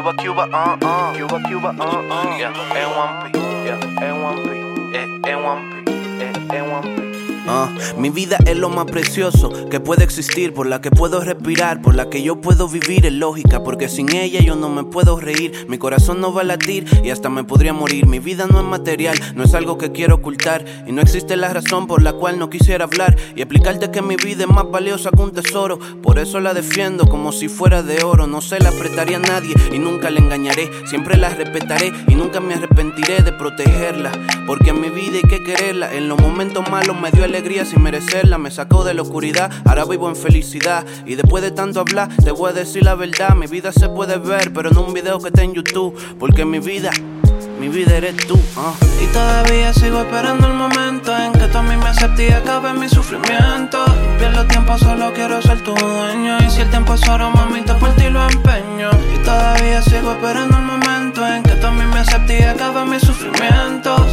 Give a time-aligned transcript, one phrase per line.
[0.00, 1.12] Cuba, Cuba, uh, uh.
[1.12, 2.36] Cuba, Cuba, uh, uh.
[2.40, 4.48] Yeah, N1P, yeah, N1P,
[4.96, 5.79] eh, N1P, eh,
[7.50, 7.52] N1P.
[7.52, 7.68] Ah,
[7.98, 11.96] mi vida es lo más precioso que puede existir, por la que puedo respirar, por
[11.96, 15.66] la que yo puedo vivir, es lógica, porque sin ella yo no me puedo reír,
[15.68, 18.06] mi corazón no va a latir y hasta me podría morir.
[18.06, 21.52] Mi vida no es material, no es algo que quiero ocultar y no existe la
[21.52, 25.10] razón por la cual no quisiera hablar y explicarte que mi vida es más valiosa
[25.10, 28.28] que un tesoro, por eso la defiendo como si fuera de oro.
[28.28, 32.38] No se la apretaría a nadie y nunca la engañaré, siempre la respetaré y nunca
[32.38, 34.12] me arrepentiré de protegerla,
[34.46, 35.92] porque en mi vida hay que quererla.
[35.92, 39.86] En los momentos malos me dio alegría sin merecerla, me sacó de la oscuridad, ahora
[39.86, 40.84] vivo en felicidad.
[41.06, 43.34] Y después de tanto hablar, te voy a decir la verdad.
[43.34, 46.58] Mi vida se puede ver, pero no un video que está en YouTube, porque mi
[46.58, 46.90] vida.
[47.58, 48.74] Mi vida eres tú, ah.
[49.02, 52.74] Y todavía sigo esperando el momento en que tú a mí me aceptes y acabe
[52.74, 53.86] mi sufrimiento.
[54.18, 56.38] Pierdo tiempo, solo quiero ser tu dueño.
[56.46, 58.90] Y si el tiempo es oro, mamita, por ti lo empeño.
[59.14, 62.84] Y todavía sigo esperando el momento en que tú a mí me aceptes y acabe
[62.84, 64.09] mi sufrimiento.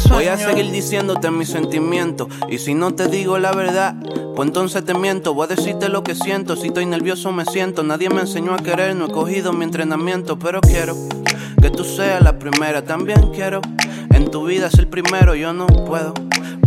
[0.00, 0.16] Sueño.
[0.16, 2.28] Voy a seguir diciéndote mis sentimientos.
[2.48, 3.94] Y si no te digo la verdad,
[4.34, 5.34] pues entonces te miento.
[5.34, 6.56] Voy a decirte lo que siento.
[6.56, 7.82] Si estoy nervioso, me siento.
[7.82, 10.38] Nadie me enseñó a querer, no he cogido mi entrenamiento.
[10.38, 10.96] Pero quiero
[11.60, 12.84] que tú seas la primera.
[12.84, 13.60] También quiero
[14.10, 15.34] en tu vida ser primero.
[15.34, 16.14] Yo no puedo.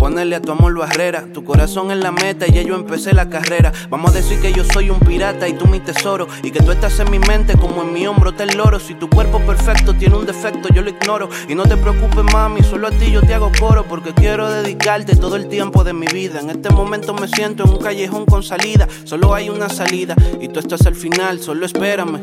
[0.03, 3.29] Ponerle a tu amor barrera, tu corazón en la meta y ya yo empecé la
[3.29, 3.71] carrera.
[3.89, 6.27] Vamos a decir que yo soy un pirata y tú mi tesoro.
[6.43, 8.81] Y que tú estás en mi mente como en mi hombro está el loro.
[8.81, 11.29] Si tu cuerpo perfecto tiene un defecto, yo lo ignoro.
[11.47, 13.85] Y no te preocupes, mami, solo a ti yo te hago coro.
[13.87, 16.41] Porque quiero dedicarte todo el tiempo de mi vida.
[16.41, 18.89] En este momento me siento en un callejón con salida.
[19.05, 22.19] Solo hay una salida y tú estás al final, solo espérame.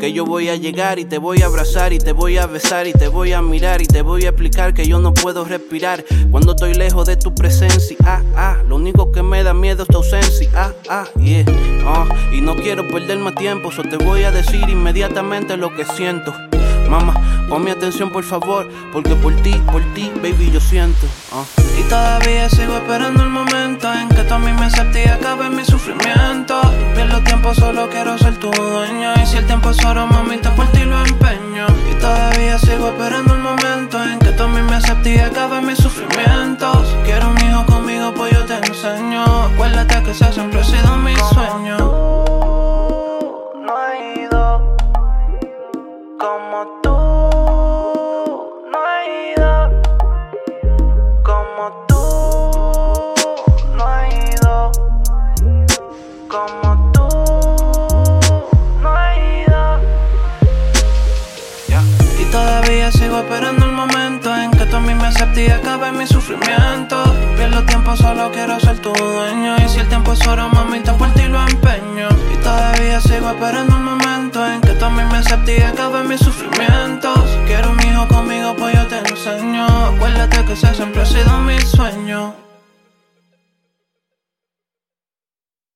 [0.00, 2.86] Que yo voy a llegar y te voy a abrazar y te voy a besar
[2.86, 6.52] y te voy a mirar y te voy a que yo no puedo respirar cuando
[6.52, 7.96] estoy lejos de tu presencia.
[8.04, 10.50] Ah, ah, lo único que me da miedo es tu ausencia.
[10.88, 11.04] Ah,
[12.32, 16.34] y no quiero perder más tiempo, so te voy a decir inmediatamente lo que siento.
[16.88, 17.14] Mamá,
[17.48, 21.06] ponme atención por favor, porque por ti, por ti, baby, yo siento.
[21.78, 25.48] Y todavía sigo esperando el momento en que tú a mí me aceptes y acabe
[25.50, 26.60] mi sufrimiento.
[26.94, 29.14] Pierdo tiempo, solo quiero ser tu dueño.
[29.22, 30.66] Y si el tiempo es oro, mamita, por
[40.12, 41.78] Ese siempre ha sido mi sueño.
[43.64, 44.76] No he ido
[46.20, 46.96] como tú.
[48.70, 49.52] No he ido
[51.24, 52.02] como tú.
[53.74, 54.02] No he
[54.34, 54.54] ido
[56.28, 57.06] como tú.
[58.82, 59.10] No he
[59.44, 59.62] ido.
[62.20, 65.90] Y todavía sigo esperando el momento en que tú a mí me aceptes y acabe
[65.90, 67.02] mi sufrimiento.
[70.12, 72.08] Es oro, mamita, por ti lo empeño.
[72.34, 76.04] Y todavía sigo esperando el momento en que tú a mí me aceptes y acabe
[76.04, 77.14] mi sufrimiento.
[77.28, 79.64] Si quiero un hijo conmigo, pues yo te enseño.
[79.86, 82.51] Acuérdate que ese siempre ha sido mi sueño.